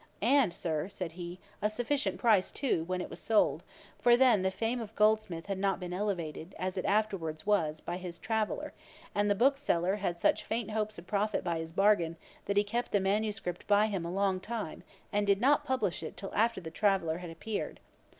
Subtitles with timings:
[0.19, 3.61] 'And, Sir, (said he,) a sufficient price too, when it was sold;
[3.99, 7.97] for then the fame of Goldsmith had not been elevated, as it afterwards was, by
[7.97, 8.73] his Traveller;
[9.13, 12.93] and the bookseller had such faint hopes of profit by his bargain, that he kept
[12.93, 14.81] the manuscript by him a long time,
[15.13, 17.79] and did not publish it till after The Traveller had appeared.